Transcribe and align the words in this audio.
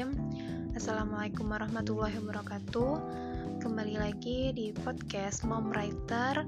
Bismillahirrahmanirrahim. 0.00 0.72
Assalamualaikum 0.80 1.46
warahmatullahi 1.52 2.16
wabarakatuh. 2.24 2.92
Kembali 3.60 4.00
lagi 4.00 4.48
di 4.56 4.72
podcast 4.72 5.44
Mom 5.44 5.68
Writer. 5.68 6.40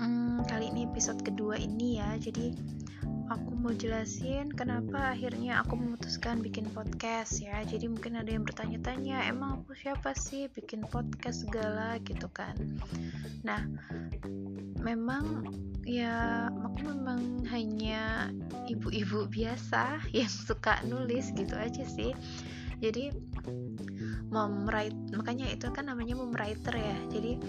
Hmm, 0.00 0.40
Kali 0.48 0.72
ini 0.72 0.88
episode 0.88 1.20
kedua 1.20 1.60
ini 1.60 2.00
ya. 2.00 2.16
Jadi 2.16 2.56
aku 3.32 3.56
mau 3.56 3.72
jelasin 3.72 4.52
kenapa 4.52 5.16
akhirnya 5.16 5.64
aku 5.64 5.80
memutuskan 5.80 6.44
bikin 6.44 6.68
podcast 6.68 7.40
ya. 7.40 7.64
Jadi 7.64 7.88
mungkin 7.88 8.20
ada 8.20 8.28
yang 8.28 8.44
bertanya-tanya 8.44 9.24
Emang 9.24 9.64
aku 9.64 9.72
siapa 9.72 10.12
sih 10.12 10.52
bikin 10.52 10.84
podcast 10.84 11.48
segala? 11.48 11.96
gitu 12.04 12.28
kan. 12.28 12.52
Nah 13.40 13.64
memang 14.84 15.48
ya 15.88 16.46
aku 16.52 16.92
memang 16.92 17.48
hanya 17.48 18.28
ibu-ibu 18.68 19.24
biasa 19.32 20.04
yang 20.18 20.28
suka 20.28 20.84
nulis 20.84 21.32
gitu 21.32 21.56
aja 21.56 21.88
sih. 21.88 22.12
Jadi 22.84 23.14
mom 24.28 24.68
write 24.68 24.96
makanya 25.16 25.48
itu 25.48 25.72
kan 25.72 25.88
namanya 25.88 26.20
mom 26.20 26.36
writer 26.36 26.76
ya. 26.76 26.98
Jadi 27.08 27.40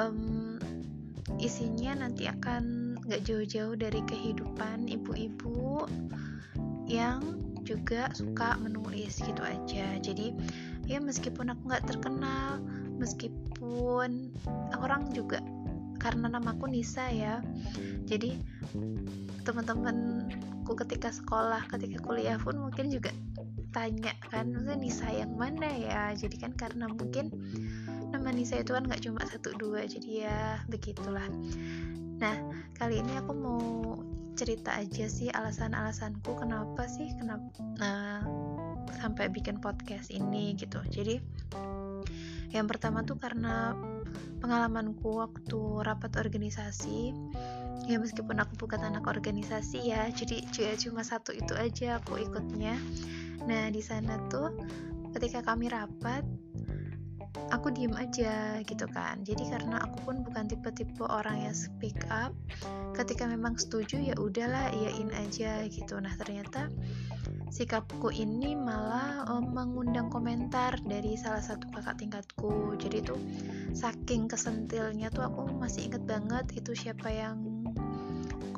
um, 0.00 0.56
isinya 1.36 2.08
nanti 2.08 2.24
akan 2.24 2.89
gak 3.10 3.26
jauh-jauh 3.26 3.74
dari 3.74 4.00
kehidupan 4.06 4.86
ibu-ibu 4.86 5.84
yang 6.86 7.20
juga 7.66 8.10
suka 8.14 8.54
menulis 8.62 9.18
gitu 9.18 9.42
aja. 9.42 9.98
Jadi 9.98 10.32
ya 10.86 10.98
meskipun 11.02 11.50
aku 11.50 11.62
nggak 11.70 11.86
terkenal 11.86 12.62
meskipun 12.98 14.34
orang 14.78 15.10
juga 15.14 15.38
karena 16.00 16.32
namaku 16.32 16.66
Nisa 16.66 17.06
ya 17.12 17.44
jadi 18.08 18.34
teman-temanku 19.44 20.72
ketika 20.82 21.14
sekolah 21.14 21.62
ketika 21.70 22.02
kuliah 22.02 22.40
pun 22.40 22.58
mungkin 22.58 22.90
juga 22.90 23.14
tanya 23.70 24.10
kan 24.34 24.50
Nisa 24.82 25.06
yang 25.14 25.38
mana 25.38 25.70
ya? 25.70 26.10
Jadi 26.18 26.42
kan 26.42 26.52
karena 26.58 26.90
mungkin 26.90 27.30
nama 28.10 28.34
Nisa 28.34 28.58
itu 28.58 28.74
kan 28.74 28.82
nggak 28.82 29.06
cuma 29.06 29.22
satu 29.30 29.54
dua 29.54 29.86
jadi 29.86 30.26
ya 30.26 30.38
begitulah 30.66 31.22
nah 32.20 32.36
kali 32.76 33.00
ini 33.00 33.16
aku 33.16 33.32
mau 33.32 33.60
cerita 34.36 34.76
aja 34.76 35.04
sih 35.04 35.28
alasan-alasanku 35.28 36.32
kenapa 36.36 36.88
sih 36.88 37.12
kenapa 37.16 37.52
nah, 37.76 38.24
sampai 39.00 39.28
bikin 39.32 39.60
podcast 39.60 40.08
ini 40.12 40.56
gitu. 40.56 40.80
Jadi 40.88 41.20
yang 42.50 42.66
pertama 42.66 43.06
tuh 43.06 43.20
karena 43.20 43.76
pengalamanku 44.42 45.22
waktu 45.22 45.60
rapat 45.86 46.18
organisasi 46.18 47.14
ya 47.86 47.96
meskipun 48.00 48.40
aku 48.42 48.66
bukan 48.66 48.82
anak 48.82 49.06
organisasi 49.06 49.92
ya 49.92 50.08
jadi 50.10 50.44
cuma 50.80 51.04
satu 51.06 51.30
itu 51.30 51.54
aja 51.54 52.02
aku 52.02 52.18
ikutnya. 52.20 52.74
Nah 53.46 53.70
di 53.70 53.80
sana 53.80 54.18
tuh 54.32 54.56
ketika 55.14 55.44
kami 55.44 55.70
rapat 55.70 56.24
aku 57.50 57.70
diem 57.74 57.94
aja 57.94 58.58
gitu 58.62 58.86
kan. 58.90 59.22
Jadi 59.22 59.50
karena 59.50 59.82
aku 59.82 59.96
pun 60.06 60.16
bukan 60.22 60.46
tipe-tipe 60.50 61.02
orang 61.06 61.46
yang 61.46 61.54
speak 61.54 61.98
up 62.10 62.34
ketika 62.94 63.24
memang 63.26 63.56
setuju 63.56 64.02
ya 64.02 64.14
udahlah 64.18 64.70
iyain 64.74 65.10
aja 65.14 65.64
gitu. 65.66 65.98
Nah 65.98 66.14
ternyata 66.18 66.70
sikapku 67.50 68.14
ini 68.14 68.54
malah 68.54 69.26
um, 69.26 69.50
mengundang 69.50 70.10
komentar 70.10 70.78
dari 70.86 71.18
salah 71.18 71.42
satu 71.42 71.66
kakak 71.74 71.98
tingkatku. 72.02 72.78
Jadi 72.78 72.98
tuh 73.02 73.20
saking 73.74 74.30
kesentilnya 74.30 75.10
tuh 75.10 75.26
aku 75.26 75.50
masih 75.54 75.90
inget 75.90 76.02
banget 76.06 76.46
itu 76.54 76.74
siapa 76.74 77.10
yang 77.10 77.60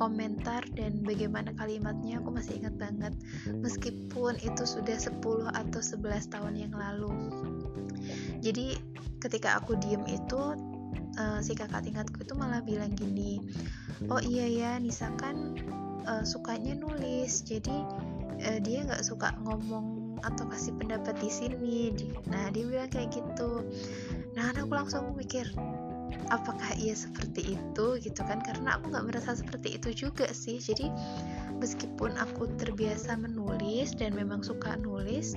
komentar 0.02 0.66
dan 0.74 1.04
bagaimana 1.06 1.54
kalimatnya 1.54 2.18
aku 2.18 2.34
masih 2.34 2.58
ingat 2.58 2.74
banget. 2.74 3.14
Meskipun 3.46 4.34
itu 4.42 4.64
sudah 4.66 4.98
10 4.98 5.22
atau 5.52 5.80
11 5.80 6.32
tahun 6.32 6.54
yang 6.58 6.74
lalu 6.74 7.12
jadi 8.44 8.78
ketika 9.22 9.62
aku 9.62 9.78
diem 9.78 10.02
itu 10.10 10.58
uh, 11.18 11.38
si 11.40 11.54
kakak 11.54 11.86
tingkatku 11.86 12.26
itu 12.26 12.34
malah 12.34 12.60
bilang 12.64 12.90
gini 12.94 13.38
oh 14.10 14.18
iya 14.22 14.46
ya 14.48 14.70
Nisa 14.82 15.12
kan 15.14 15.54
uh, 16.06 16.24
sukanya 16.26 16.74
nulis. 16.74 17.42
Jadi 17.46 17.74
uh, 18.42 18.58
dia 18.62 18.86
nggak 18.86 19.04
suka 19.04 19.34
ngomong 19.42 20.18
atau 20.22 20.46
kasih 20.46 20.74
pendapat 20.78 21.18
di 21.18 21.30
sini. 21.30 21.90
Nah 22.30 22.50
dia 22.50 22.64
bilang 22.66 22.90
kayak 22.90 23.14
gitu. 23.14 23.66
Nah 24.38 24.54
aku 24.54 24.72
langsung 24.72 25.14
mikir 25.18 25.50
apakah 26.30 26.70
ia 26.78 26.94
seperti 26.94 27.58
itu? 27.58 27.86
Gitu 27.98 28.20
kan 28.22 28.42
karena 28.42 28.78
aku 28.78 28.94
nggak 28.94 29.06
merasa 29.06 29.34
seperti 29.34 29.78
itu 29.78 30.08
juga 30.08 30.30
sih. 30.30 30.58
Jadi 30.62 30.90
meskipun 31.58 32.14
aku 32.18 32.50
terbiasa 32.58 33.18
menulis 33.18 33.94
dan 33.94 34.14
memang 34.14 34.42
suka 34.42 34.78
nulis 34.78 35.34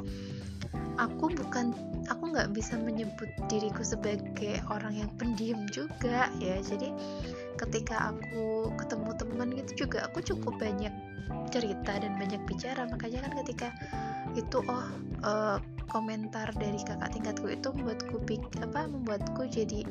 aku 0.96 1.28
bukan 1.32 1.76
aku 2.10 2.34
nggak 2.34 2.52
bisa 2.54 2.78
menyebut 2.78 3.30
diriku 3.50 3.82
sebagai 3.82 4.62
orang 4.70 4.96
yang 5.06 5.12
pendiam 5.18 5.66
juga 5.70 6.30
ya. 6.38 6.58
Jadi 6.62 6.94
ketika 7.56 8.12
aku 8.14 8.70
ketemu 8.76 9.10
teman 9.16 9.50
gitu 9.56 9.88
juga 9.88 10.06
aku 10.08 10.22
cukup 10.22 10.60
banyak 10.60 10.92
cerita 11.50 11.98
dan 11.98 12.18
banyak 12.18 12.42
bicara. 12.46 12.86
Makanya 12.90 13.26
kan 13.30 13.34
ketika 13.46 13.68
itu 14.36 14.60
oh 14.68 14.88
uh, 15.24 15.58
komentar 15.88 16.52
dari 16.58 16.82
kakak 16.82 17.14
tingkatku 17.14 17.48
itu 17.50 17.68
membuatku 17.72 18.18
apa 18.62 18.90
membuatku 18.90 19.48
jadi 19.48 19.86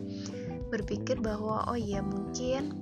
berpikir 0.69 1.23
bahwa 1.23 1.65
oh 1.71 1.79
iya 1.79 2.03
mungkin 2.03 2.75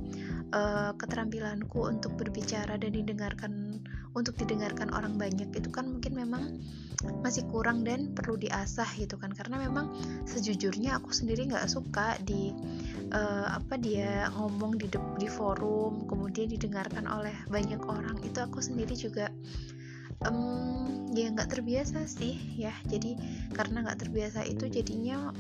uh, 0.56 0.96
keterampilanku 0.96 1.86
untuk 1.86 2.16
berbicara 2.16 2.80
dan 2.80 2.92
didengarkan 2.94 3.81
untuk 4.12 4.36
didengarkan 4.36 4.92
orang 4.92 5.16
banyak 5.16 5.48
itu 5.52 5.68
kan 5.72 5.88
mungkin 5.88 6.12
memang 6.12 6.60
masih 7.24 7.48
kurang 7.48 7.82
dan 7.82 8.12
perlu 8.12 8.36
diasah 8.36 8.86
gitu 9.00 9.16
kan. 9.16 9.32
Karena 9.32 9.58
memang 9.58 9.92
sejujurnya 10.28 11.00
aku 11.00 11.10
sendiri 11.10 11.48
nggak 11.48 11.68
suka 11.68 12.20
di 12.22 12.52
uh, 13.10 13.56
apa 13.56 13.80
dia 13.80 14.28
ngomong 14.36 14.76
di 14.76 14.86
di 15.18 15.28
forum 15.28 16.04
kemudian 16.06 16.52
didengarkan 16.52 17.08
oleh 17.08 17.34
banyak 17.48 17.80
orang. 17.82 18.20
Itu 18.20 18.44
aku 18.44 18.60
sendiri 18.60 18.92
juga 18.94 19.32
um, 20.28 21.08
ya 21.16 21.32
nggak 21.32 21.50
terbiasa 21.50 22.04
sih 22.04 22.36
ya. 22.60 22.72
Jadi 22.86 23.16
karena 23.56 23.82
nggak 23.88 24.06
terbiasa 24.06 24.44
itu 24.44 24.68
jadinya 24.68 25.32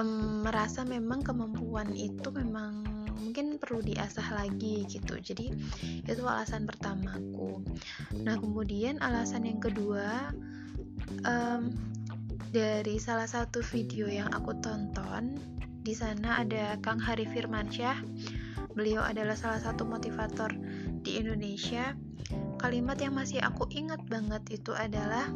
um, 0.00 0.42
merasa 0.42 0.82
memang 0.88 1.20
kemampuan 1.20 1.92
itu 1.92 2.32
memang 2.32 2.99
mungkin 3.20 3.60
perlu 3.60 3.84
diasah 3.84 4.34
lagi 4.34 4.88
gitu. 4.88 5.20
Jadi 5.20 5.52
itu 6.08 6.22
alasan 6.24 6.64
pertamaku. 6.64 7.60
Nah 8.24 8.40
kemudian 8.40 8.98
alasan 9.04 9.46
yang 9.46 9.60
kedua 9.60 10.32
um, 11.28 11.70
dari 12.50 12.98
salah 12.98 13.28
satu 13.28 13.62
video 13.62 14.10
yang 14.10 14.32
aku 14.34 14.56
tonton 14.58 15.38
di 15.80 15.94
sana 15.96 16.42
ada 16.42 16.76
Kang 16.80 17.00
Hari 17.00 17.28
Firmansyah. 17.28 18.00
Beliau 18.74 19.04
adalah 19.04 19.36
salah 19.36 19.60
satu 19.60 19.84
motivator 19.84 20.52
di 21.04 21.20
Indonesia. 21.20 21.96
Kalimat 22.60 23.00
yang 23.00 23.16
masih 23.16 23.40
aku 23.42 23.66
ingat 23.72 24.04
banget 24.06 24.60
itu 24.60 24.70
adalah 24.76 25.26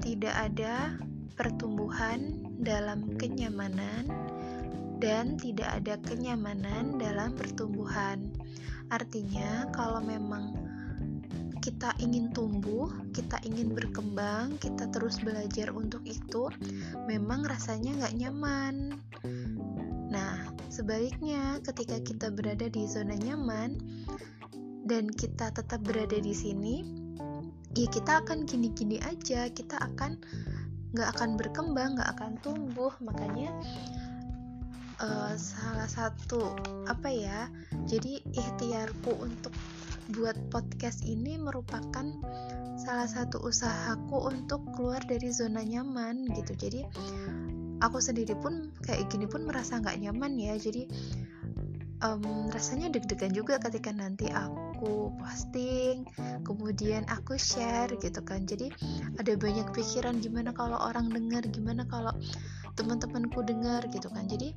tidak 0.00 0.32
ada 0.32 0.94
pertumbuhan 1.36 2.46
dalam 2.62 3.18
kenyamanan 3.20 4.08
dan 4.96 5.36
tidak 5.36 5.82
ada 5.82 6.00
kenyamanan 6.04 6.96
dalam 6.96 7.36
pertumbuhan. 7.36 8.32
Artinya, 8.88 9.68
kalau 9.74 10.00
memang 10.00 10.56
kita 11.66 11.90
ingin 11.98 12.30
tumbuh, 12.30 12.86
kita 13.10 13.42
ingin 13.42 13.74
berkembang, 13.74 14.54
kita 14.62 14.86
terus 14.94 15.18
belajar 15.18 15.74
untuk 15.74 16.06
itu, 16.06 16.46
memang 17.10 17.42
rasanya 17.42 18.06
nggak 18.06 18.16
nyaman. 18.22 19.02
Nah, 20.06 20.54
sebaliknya, 20.70 21.58
ketika 21.66 21.98
kita 21.98 22.30
berada 22.30 22.70
di 22.70 22.86
zona 22.86 23.18
nyaman 23.18 23.82
dan 24.86 25.10
kita 25.10 25.50
tetap 25.50 25.82
berada 25.82 26.14
di 26.22 26.30
sini, 26.30 26.86
ya 27.74 27.90
kita 27.90 28.22
akan 28.22 28.46
gini-gini 28.46 29.02
aja, 29.02 29.50
kita 29.50 29.74
akan 29.82 30.22
nggak 30.94 31.18
akan 31.18 31.34
berkembang, 31.34 31.98
nggak 31.98 32.14
akan 32.14 32.38
tumbuh. 32.46 32.94
Makanya 33.02 33.50
uh, 35.00 35.34
salah 35.36 35.88
satu 35.88 36.54
apa 36.86 37.08
ya 37.10 37.50
jadi 37.86 38.22
ikhtiarku 38.34 39.12
untuk 39.20 39.52
buat 40.14 40.38
podcast 40.54 41.02
ini 41.02 41.34
merupakan 41.34 42.06
salah 42.78 43.08
satu 43.10 43.42
usahaku 43.42 44.30
untuk 44.30 44.62
keluar 44.78 45.02
dari 45.02 45.34
zona 45.34 45.66
nyaman 45.66 46.30
gitu. 46.30 46.54
Jadi 46.54 46.86
aku 47.82 47.98
sendiri 47.98 48.38
pun 48.38 48.70
kayak 48.86 49.10
gini 49.10 49.26
pun 49.26 49.42
merasa 49.42 49.82
nggak 49.82 49.98
nyaman 50.06 50.38
ya. 50.38 50.54
Jadi 50.54 50.86
um, 52.04 52.48
rasanya 52.52 52.92
deg-degan 52.92 53.32
juga 53.32 53.56
ketika 53.60 53.92
nanti 53.92 54.28
aku 54.32 55.12
posting 55.16 56.04
kemudian 56.44 57.06
aku 57.08 57.38
share 57.40 57.90
gitu 58.00 58.20
kan. 58.24 58.44
Jadi 58.44 58.72
ada 59.16 59.32
banyak 59.36 59.70
pikiran 59.72 60.20
gimana 60.20 60.52
kalau 60.52 60.76
orang 60.76 61.08
dengar 61.08 61.44
gimana 61.48 61.86
kalau 61.88 62.12
teman-temanku 62.76 63.40
dengar 63.44 63.84
gitu 63.88 64.08
kan. 64.12 64.28
Jadi 64.28 64.52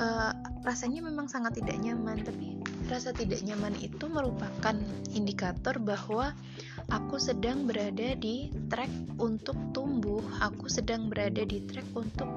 uh, 0.00 0.32
rasanya 0.64 1.00
memang 1.04 1.28
sangat 1.28 1.60
tidak 1.60 1.80
nyaman 1.80 2.20
tapi 2.20 2.60
rasa 2.92 3.14
tidak 3.14 3.40
nyaman 3.46 3.72
itu 3.78 4.10
merupakan 4.10 4.76
indikator 5.14 5.78
bahwa 5.78 6.34
aku 6.90 7.16
sedang 7.22 7.64
berada 7.64 8.18
di 8.18 8.50
track 8.66 8.90
untuk 9.22 9.54
tumbuh 9.70 10.20
aku 10.42 10.66
sedang 10.66 11.06
berada 11.06 11.46
di 11.46 11.62
track 11.70 11.86
untuk 11.94 12.28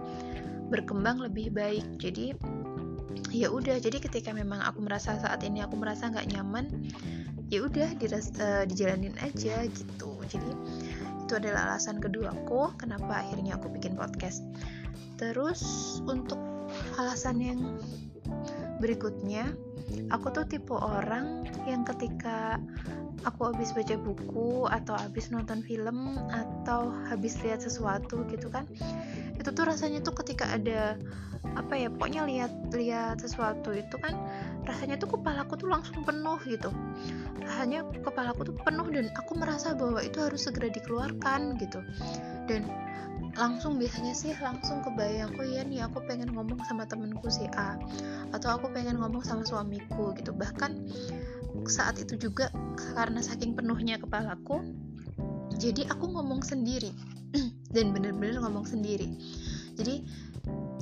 berkembang 0.69 1.21
lebih 1.21 1.53
baik. 1.53 1.85
Jadi 2.01 2.33
ya 3.33 3.49
udah 3.49 3.81
jadi 3.81 3.97
ketika 3.97 4.29
memang 4.31 4.61
aku 4.61 4.83
merasa 4.83 5.17
saat 5.17 5.41
ini 5.45 5.65
aku 5.65 5.77
merasa 5.79 6.09
nggak 6.09 6.29
nyaman 6.33 6.69
ya 7.53 7.65
udah 7.65 7.89
uh, 7.97 8.63
dijalanin 8.65 9.13
aja 9.21 9.65
gitu. 9.69 10.09
Jadi 10.29 10.49
itu 11.23 11.33
adalah 11.37 11.73
alasan 11.73 12.01
kedua 12.01 12.33
aku 12.33 12.73
kenapa 12.75 13.25
akhirnya 13.25 13.57
aku 13.57 13.69
bikin 13.69 13.93
podcast. 13.93 14.41
Terus 15.21 15.61
untuk 16.09 16.41
alasan 16.97 17.37
yang 17.39 17.59
berikutnya 18.81 19.53
aku 20.09 20.33
tuh 20.33 20.45
tipe 20.49 20.73
orang 20.73 21.45
yang 21.69 21.85
ketika 21.85 22.57
aku 23.23 23.53
habis 23.53 23.71
baca 23.71 23.95
buku 23.95 24.67
atau 24.67 24.97
habis 24.99 25.31
nonton 25.31 25.63
film 25.63 26.19
atau 26.27 26.91
habis 27.07 27.39
lihat 27.39 27.63
sesuatu 27.63 28.27
gitu 28.27 28.51
kan 28.51 28.67
itu 29.37 29.49
tuh 29.49 29.65
rasanya 29.65 29.99
tuh 30.05 30.13
ketika 30.21 30.45
ada 30.53 30.97
apa 31.53 31.75
ya 31.75 31.91
pokoknya 31.91 32.25
lihat 32.25 32.53
lihat 32.73 33.21
sesuatu 33.21 33.75
itu 33.75 33.99
kan 33.99 34.17
rasanya 34.65 34.95
tuh 34.97 35.19
kepalaku 35.19 35.59
tuh 35.59 35.69
langsung 35.69 36.01
penuh 36.01 36.39
gitu. 36.47 36.71
Rasanya 37.43 37.85
kepalaku 38.01 38.47
tuh 38.49 38.55
penuh 38.63 38.87
dan 38.89 39.11
aku 39.13 39.37
merasa 39.37 39.75
bahwa 39.75 39.99
itu 40.01 40.23
harus 40.23 40.47
segera 40.47 40.71
dikeluarkan 40.71 41.59
gitu. 41.59 41.83
Dan 42.47 42.69
langsung 43.33 43.81
biasanya 43.81 44.13
sih 44.13 44.31
langsung 44.39 44.85
kebayang 44.85 45.33
oh 45.41 45.45
iya 45.45 45.65
nih 45.65 45.81
aku 45.89 46.05
pengen 46.05 46.29
ngomong 46.37 46.61
sama 46.69 46.85
temenku 46.85 47.33
si 47.33 47.49
A 47.57 47.77
atau 48.29 48.53
aku 48.53 48.69
pengen 48.69 49.01
ngomong 49.01 49.25
sama 49.25 49.43
suamiku 49.43 50.13
gitu. 50.15 50.31
Bahkan 50.31 50.71
saat 51.69 51.99
itu 52.01 52.17
juga 52.17 52.49
karena 52.95 53.21
saking 53.21 53.53
penuhnya 53.53 54.01
kepalaku 54.01 54.63
jadi 55.61 55.85
aku 55.91 56.09
ngomong 56.09 56.41
sendiri 56.41 56.89
dan 57.75 57.91
bener-bener 57.91 58.39
ngomong 58.39 58.65
sendiri. 58.65 59.09
Jadi 59.73 60.05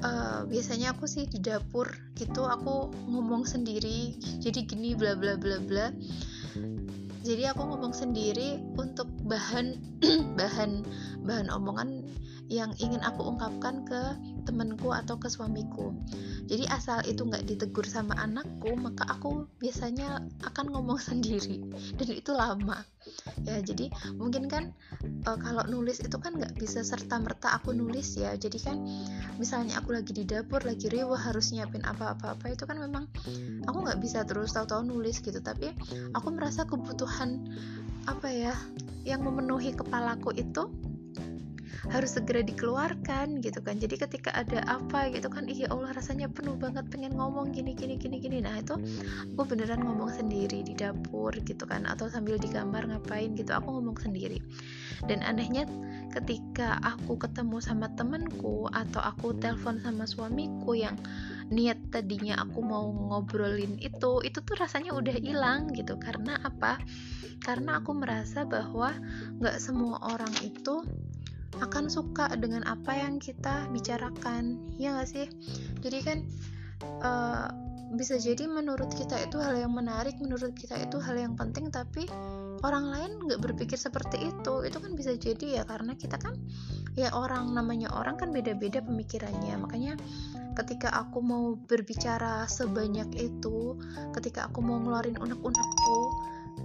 uh, 0.03 0.43
biasanya 0.45 0.91
aku 0.93 1.07
sih 1.07 1.25
di 1.27 1.39
dapur 1.39 1.87
gitu 2.19 2.43
aku 2.43 2.91
ngomong 3.07 3.47
sendiri 3.47 4.19
jadi 4.43 4.67
gini 4.67 4.93
bla 4.93 5.15
bla 5.15 5.39
bla 5.39 5.57
bla. 5.63 5.89
Jadi 7.21 7.45
aku 7.45 7.61
ngomong 7.69 7.93
sendiri 7.93 8.57
untuk 8.75 9.07
bahan 9.29 9.77
bahan 10.39 10.81
bahan 11.23 11.47
omongan 11.53 12.01
yang 12.51 12.75
ingin 12.83 12.99
aku 12.99 13.31
ungkapkan 13.31 13.87
ke 13.87 14.01
temanku 14.43 14.91
atau 14.91 15.15
ke 15.15 15.31
suamiku. 15.31 15.95
Jadi 16.51 16.67
asal 16.67 16.99
itu 17.07 17.23
nggak 17.23 17.47
ditegur 17.47 17.87
sama 17.87 18.11
anakku 18.19 18.75
maka 18.75 19.07
aku 19.07 19.47
biasanya 19.63 20.19
akan 20.43 20.75
ngomong 20.75 20.99
sendiri. 21.07 21.63
Dan 21.95 22.11
itu 22.11 22.35
lama. 22.35 22.83
Ya 23.47 23.63
jadi 23.63 23.87
mungkin 24.19 24.51
kan 24.51 24.75
e, 24.99 25.31
kalau 25.39 25.63
nulis 25.71 26.03
itu 26.03 26.19
kan 26.19 26.35
nggak 26.35 26.59
bisa 26.59 26.83
serta 26.83 27.23
merta 27.23 27.55
aku 27.55 27.71
nulis 27.71 28.19
ya. 28.19 28.35
Jadi 28.35 28.59
kan 28.59 28.83
misalnya 29.39 29.79
aku 29.79 29.95
lagi 29.95 30.11
di 30.11 30.27
dapur 30.27 30.59
lagi 30.67 30.91
riwa 30.91 31.15
harus 31.15 31.55
nyiapin 31.55 31.87
apa-apa 31.87 32.35
apa 32.35 32.51
itu 32.51 32.67
kan 32.67 32.83
memang 32.83 33.07
aku 33.63 33.77
nggak 33.79 34.03
bisa 34.03 34.27
terus 34.27 34.51
tahu-tahu 34.51 34.83
nulis 34.83 35.23
gitu. 35.23 35.39
Tapi 35.39 35.71
aku 36.11 36.27
merasa 36.35 36.67
kebutuhan 36.67 37.47
apa 38.11 38.27
ya 38.27 38.51
yang 39.07 39.23
memenuhi 39.23 39.71
kepalaku 39.71 40.35
itu 40.35 40.67
harus 41.89 42.13
segera 42.13 42.45
dikeluarkan 42.45 43.41
gitu 43.41 43.57
kan. 43.65 43.81
Jadi 43.81 43.97
ketika 43.97 44.29
ada 44.37 44.61
apa 44.69 45.09
gitu 45.09 45.25
kan 45.33 45.49
iya 45.49 45.65
Allah 45.73 45.97
rasanya 45.97 46.29
penuh 46.29 46.53
banget 46.53 46.85
pengen 46.93 47.17
ngomong 47.17 47.49
gini 47.49 47.73
gini 47.73 47.97
gini 47.97 48.21
gini. 48.21 48.37
Nah 48.45 48.61
itu 48.61 48.77
aku 49.33 49.41
beneran 49.49 49.81
ngomong 49.81 50.13
sendiri 50.13 50.61
di 50.61 50.77
dapur 50.77 51.33
gitu 51.41 51.65
kan 51.65 51.89
atau 51.89 52.05
sambil 52.05 52.37
di 52.37 52.53
kamar 52.53 52.85
ngapain? 52.85 53.33
Gitu 53.33 53.49
aku 53.49 53.73
ngomong 53.81 53.97
sendiri. 53.97 54.37
Dan 55.09 55.25
anehnya 55.25 55.65
ketika 56.13 56.77
aku 56.85 57.17
ketemu 57.17 57.57
sama 57.63 57.89
temenku 57.97 58.69
atau 58.69 59.01
aku 59.01 59.33
telepon 59.41 59.81
sama 59.81 60.05
suamiku 60.05 60.77
yang 60.77 60.93
niat 61.49 61.81
tadinya 61.89 62.37
aku 62.45 62.61
mau 62.61 62.85
ngobrolin 62.93 63.81
itu 63.81 64.21
itu 64.21 64.39
tuh 64.45 64.55
rasanya 64.59 64.93
udah 64.93 65.17
hilang 65.17 65.73
gitu. 65.73 65.97
Karena 65.97 66.37
apa? 66.45 66.77
Karena 67.41 67.81
aku 67.81 67.97
merasa 67.97 68.45
bahwa 68.45 68.93
nggak 69.41 69.57
semua 69.57 69.97
orang 70.13 70.29
itu 70.45 70.85
akan 71.61 71.87
suka 71.87 72.27
dengan 72.37 72.65
apa 72.65 72.97
yang 72.97 73.21
kita 73.21 73.69
bicarakan 73.69 74.57
ya 74.81 74.97
gak 74.97 75.09
sih? 75.09 75.27
Jadi 75.81 75.97
kan 76.01 76.17
uh, 77.05 77.47
bisa 77.91 78.15
jadi 78.15 78.47
menurut 78.47 78.87
kita 78.95 79.19
itu 79.19 79.35
hal 79.37 79.59
yang 79.59 79.75
menarik 79.75 80.15
menurut 80.23 80.55
kita 80.55 80.79
itu 80.79 80.95
hal 81.03 81.19
yang 81.19 81.35
penting 81.35 81.67
tapi 81.67 82.07
orang 82.63 82.87
lain 82.87 83.11
nggak 83.27 83.43
berpikir 83.43 83.75
seperti 83.75 84.31
itu. 84.31 84.63
Itu 84.63 84.79
kan 84.79 84.95
bisa 84.95 85.13
jadi 85.19 85.61
ya 85.61 85.63
karena 85.67 85.93
kita 85.99 86.15
kan 86.15 86.39
ya 86.95 87.11
orang 87.11 87.51
namanya 87.51 87.91
orang 87.91 88.15
kan 88.15 88.31
beda-beda 88.31 88.79
pemikirannya. 88.79 89.59
Makanya 89.59 89.93
ketika 90.55 90.91
aku 90.91 91.19
mau 91.19 91.55
berbicara 91.67 92.47
sebanyak 92.47 93.11
itu 93.19 93.75
ketika 94.15 94.47
aku 94.47 94.63
mau 94.63 94.79
ngeluarin 94.79 95.19
unek-unekku 95.19 95.99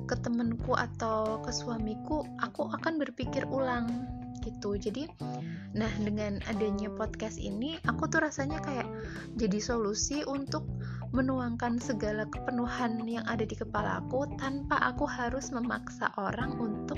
ke 0.06 0.14
temenku 0.22 0.74
atau 0.74 1.42
ke 1.42 1.50
suamiku 1.50 2.26
aku 2.42 2.70
akan 2.70 2.98
berpikir 3.02 3.46
ulang 3.50 3.86
gitu. 4.46 4.78
Jadi 4.78 5.10
nah 5.76 5.90
dengan 6.00 6.40
adanya 6.48 6.88
podcast 6.88 7.36
ini 7.36 7.76
aku 7.84 8.08
tuh 8.08 8.24
rasanya 8.24 8.62
kayak 8.64 8.88
jadi 9.36 9.58
solusi 9.60 10.24
untuk 10.24 10.64
menuangkan 11.12 11.76
segala 11.82 12.24
kepenuhan 12.32 13.04
yang 13.04 13.26
ada 13.28 13.44
di 13.44 13.52
kepala 13.58 14.00
aku 14.00 14.24
tanpa 14.40 14.80
aku 14.80 15.04
harus 15.04 15.52
memaksa 15.52 16.14
orang 16.16 16.56
untuk 16.56 16.96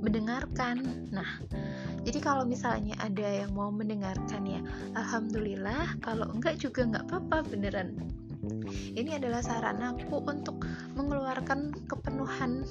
mendengarkan. 0.00 1.10
Nah 1.12 1.42
jadi 2.06 2.18
kalau 2.22 2.48
misalnya 2.48 2.96
ada 3.02 3.44
yang 3.44 3.52
mau 3.52 3.68
mendengarkan 3.68 4.46
ya 4.46 4.60
alhamdulillah. 4.96 5.98
Kalau 6.00 6.30
enggak 6.32 6.62
juga 6.62 6.86
enggak 6.86 7.04
apa-apa 7.10 7.44
beneran 7.52 8.23
ini 8.94 9.16
adalah 9.16 9.42
saranaku 9.42 10.22
untuk 10.24 10.62
mengeluarkan 10.94 11.74
kepenuhan 11.90 12.64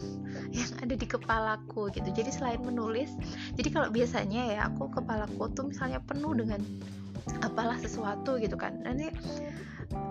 yang 0.52 0.72
ada 0.80 0.96
di 0.96 1.08
kepalaku 1.08 1.92
gitu. 1.94 2.10
Jadi 2.14 2.30
selain 2.32 2.62
menulis 2.62 3.14
jadi 3.56 3.70
kalau 3.70 3.90
biasanya 3.90 4.42
ya 4.54 4.60
aku 4.72 4.90
kepalaku 4.92 5.52
tuh 5.54 5.70
misalnya 5.70 6.00
penuh 6.04 6.34
dengan 6.34 6.62
apalah 7.44 7.80
sesuatu 7.80 8.40
gitu 8.40 8.56
kan. 8.56 8.82
Nanti 8.84 9.12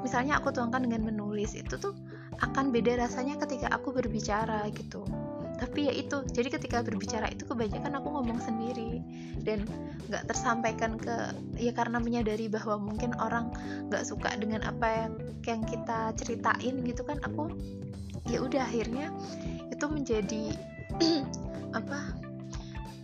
misalnya 0.04 0.38
aku 0.38 0.54
tuangkan 0.54 0.86
dengan 0.86 1.02
menulis 1.06 1.54
itu 1.58 1.74
tuh 1.76 1.94
akan 2.40 2.72
beda 2.74 2.98
rasanya 2.98 3.38
ketika 3.42 3.70
aku 3.70 3.92
berbicara 3.92 4.66
gitu. 4.72 5.04
Tapi 5.62 5.86
ya 5.86 5.92
itu 5.94 6.26
jadi 6.34 6.48
ketika 6.58 6.82
berbicara 6.82 7.31
itu 7.31 7.46
kebanyakan 7.46 8.02
aku 8.02 8.08
ngomong 8.10 8.42
sendiri 8.42 8.98
dan 9.43 9.67
nggak 10.11 10.29
tersampaikan 10.29 10.99
ke 10.99 11.32
ya 11.56 11.72
karena 11.72 12.03
menyadari 12.03 12.51
bahwa 12.51 12.77
mungkin 12.77 13.15
orang 13.22 13.49
nggak 13.89 14.05
suka 14.05 14.34
dengan 14.37 14.61
apa 14.67 14.87
yang 14.87 15.13
yang 15.46 15.61
kita 15.67 16.13
ceritain 16.19 16.84
gitu 16.84 17.03
kan 17.06 17.19
aku 17.25 17.49
ya 18.29 18.39
udah 18.43 18.63
akhirnya 18.63 19.11
itu 19.72 19.84
menjadi 19.89 20.44
apa 21.79 21.99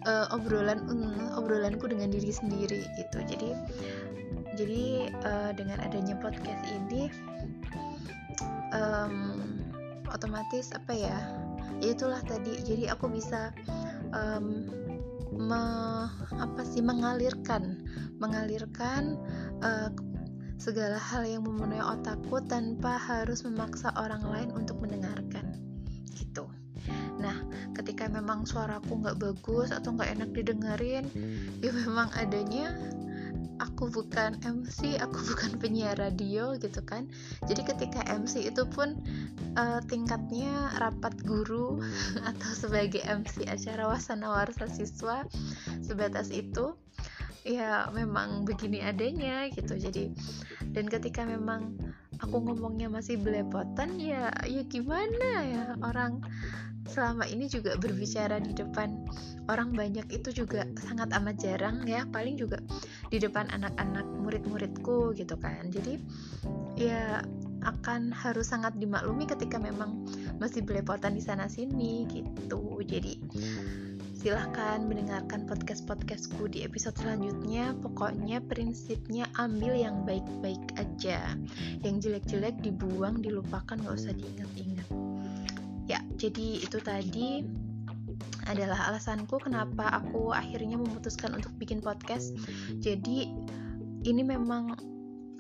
uh, 0.07 0.27
obrolan 0.35 0.85
um, 0.87 1.33
obrolanku 1.35 1.89
dengan 1.91 2.13
diri 2.13 2.31
sendiri 2.31 2.85
gitu. 2.97 3.19
Jadi 3.25 3.51
jadi 4.59 5.13
uh, 5.23 5.51
dengan 5.55 5.79
adanya 5.83 6.19
podcast 6.19 6.63
ini 6.67 7.13
um, 8.75 9.39
otomatis 10.11 10.71
apa 10.75 10.93
ya 10.93 11.19
ya 11.83 11.95
itulah 11.95 12.21
tadi. 12.27 12.59
Jadi 12.63 12.85
aku 12.91 13.11
bisa 13.11 13.51
um, 14.13 14.69
me, 15.39 15.63
apa 16.35 16.63
sih 16.67 16.83
mengalirkan. 16.83 17.87
Mengalirkan 18.19 19.17
uh, 19.63 19.89
segala 20.59 20.99
hal 20.99 21.23
yang 21.23 21.47
memenuhi 21.47 21.81
otakku 21.81 22.43
tanpa 22.51 22.99
harus 22.99 23.47
memaksa 23.47 23.95
orang 23.95 24.27
lain 24.27 24.51
untuk 24.53 24.83
mendengarkan. 24.83 25.55
Gitu. 26.13 26.45
Nah 27.23 27.47
ketika 27.79 28.11
memang 28.11 28.43
suaraku 28.43 28.99
nggak 28.99 29.19
bagus 29.23 29.71
atau 29.71 29.95
nggak 29.95 30.19
enak 30.19 30.31
didengerin 30.35 31.07
ya 31.63 31.71
memang 31.71 32.11
adanya 32.19 32.75
aku 33.69 33.93
bukan 33.93 34.41
MC, 34.41 34.97
aku 34.97 35.19
bukan 35.35 35.61
penyiar 35.61 36.01
radio 36.01 36.57
gitu 36.57 36.81
kan. 36.83 37.07
Jadi 37.45 37.63
ketika 37.69 38.01
MC 38.09 38.49
itu 38.49 38.65
pun 38.65 38.97
uh, 39.55 39.79
tingkatnya 39.85 40.73
rapat 40.81 41.15
guru 41.23 41.79
atau 42.29 42.51
sebagai 42.57 43.05
MC 43.05 43.45
acara 43.45 43.87
wasana 43.87 44.33
warsa 44.33 44.67
siswa 44.67 45.29
sebatas 45.85 46.33
itu 46.33 46.75
ya 47.45 47.87
memang 47.93 48.49
begini 48.49 48.81
adanya 48.83 49.47
gitu. 49.53 49.77
Jadi 49.77 50.11
dan 50.73 50.89
ketika 50.89 51.23
memang 51.29 51.77
aku 52.19 52.43
ngomongnya 52.43 52.91
masih 52.91 53.15
belepotan 53.21 53.95
ya 54.03 54.35
ya 54.43 54.63
gimana 54.67 55.31
ya 55.47 55.65
orang 55.87 56.19
selama 56.89 57.29
ini 57.29 57.47
juga 57.47 57.77
berbicara 57.77 58.41
di 58.41 58.57
depan 58.57 59.05
orang 59.53 59.77
banyak 59.77 60.09
itu 60.09 60.33
juga 60.33 60.65
sangat 60.81 61.13
amat 61.13 61.37
jarang 61.37 61.85
ya 61.85 62.09
paling 62.09 62.41
juga 62.41 62.59
di 63.13 63.21
depan 63.21 63.49
anak-anak 63.53 64.05
murid-muridku 64.19 65.13
gitu 65.13 65.37
kan. 65.37 65.69
Jadi 65.69 66.01
ya 66.81 67.21
akan 67.63 68.15
harus 68.15 68.49
sangat 68.49 68.75
dimaklumi 68.81 69.29
ketika 69.29 69.61
memang 69.61 70.07
masih 70.41 70.65
belepotan 70.65 71.13
di 71.15 71.23
sana 71.23 71.51
sini 71.51 72.09
gitu. 72.09 72.81
Jadi 72.85 73.21
silahkan 74.19 74.83
mendengarkan 74.83 75.47
podcast-podcastku 75.47 76.51
di 76.51 76.67
episode 76.67 76.99
selanjutnya. 76.99 77.77
Pokoknya 77.79 78.43
prinsipnya 78.43 79.31
ambil 79.39 79.79
yang 79.79 80.03
baik-baik 80.03 80.75
aja. 80.79 81.35
Yang 81.83 82.09
jelek-jelek 82.09 82.59
dibuang 82.63 83.23
dilupakan 83.23 83.79
gak 83.79 83.95
usah 83.95 84.15
diingat-ingat 84.15 85.08
jadi 86.19 86.47
itu 86.67 86.79
tadi 86.83 87.47
adalah 88.51 88.91
alasanku 88.91 89.39
kenapa 89.39 89.87
aku 89.93 90.35
akhirnya 90.35 90.75
memutuskan 90.75 91.37
untuk 91.37 91.55
bikin 91.61 91.79
podcast. 91.79 92.35
Jadi 92.83 93.31
ini 94.03 94.23
memang 94.27 94.75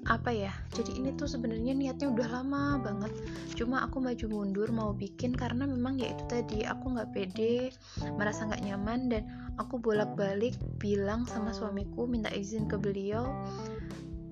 apa 0.07 0.33
ya 0.33 0.55
jadi 0.73 0.95
ini 0.95 1.11
tuh 1.21 1.29
sebenarnya 1.29 1.75
niatnya 1.75 2.09
udah 2.15 2.29
lama 2.31 2.79
banget. 2.79 3.13
Cuma 3.59 3.83
aku 3.83 3.99
maju 3.99 4.27
mundur 4.31 4.71
mau 4.71 4.95
bikin 4.95 5.35
karena 5.35 5.67
memang 5.67 5.99
ya 5.99 6.15
itu 6.15 6.25
tadi 6.31 6.63
aku 6.63 6.95
nggak 6.95 7.11
pede 7.11 7.75
merasa 8.15 8.47
nggak 8.47 8.63
nyaman 8.63 9.11
dan 9.11 9.23
aku 9.59 9.83
bolak-balik 9.83 10.55
bilang 10.79 11.27
sama 11.27 11.51
suamiku 11.51 12.07
minta 12.07 12.31
izin 12.31 12.71
ke 12.71 12.79
beliau 12.79 13.27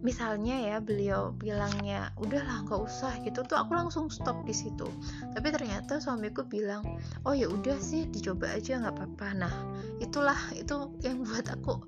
misalnya 0.05 0.57
ya 0.57 0.77
beliau 0.79 1.33
bilangnya 1.37 2.13
udahlah 2.21 2.65
nggak 2.69 2.81
usah 2.85 3.13
gitu 3.25 3.41
tuh 3.45 3.57
aku 3.57 3.73
langsung 3.77 4.13
stop 4.13 4.45
di 4.45 4.53
situ. 4.53 4.89
Tapi 5.33 5.49
ternyata 5.53 6.01
suamiku 6.01 6.45
bilang 6.45 6.85
oh 7.25 7.33
ya 7.33 7.49
udah 7.49 7.79
sih 7.81 8.05
dicoba 8.09 8.53
aja 8.53 8.81
nggak 8.81 8.95
apa-apa. 8.97 9.29
Nah 9.37 9.55
itulah 10.03 10.39
itu 10.53 10.93
yang 11.01 11.25
buat 11.25 11.49
aku 11.49 11.81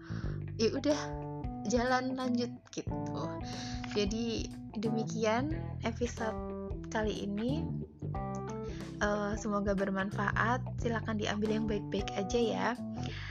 ya 0.56 0.72
udah 0.74 1.00
jalan 1.68 2.16
lanjut 2.16 2.50
gitu. 2.72 3.22
Jadi 3.92 4.48
demikian 4.78 5.52
episode 5.84 6.36
kali 6.88 7.28
ini. 7.28 7.64
Uh, 8.98 9.38
semoga 9.38 9.78
bermanfaat. 9.78 10.58
Silahkan 10.82 11.14
diambil 11.14 11.54
yang 11.54 11.70
baik-baik 11.70 12.10
aja 12.18 12.40
ya 12.40 12.68